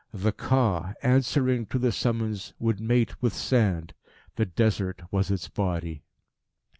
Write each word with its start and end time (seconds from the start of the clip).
The 0.11 0.31
Ka, 0.31 0.93
answering 1.03 1.67
to 1.67 1.77
the 1.77 1.91
summons, 1.91 2.55
would 2.57 2.79
mate 2.79 3.21
with 3.21 3.35
sand. 3.35 3.93
The 4.35 4.47
Desert 4.47 5.03
was 5.11 5.29
its 5.29 5.47
Body. 5.47 6.01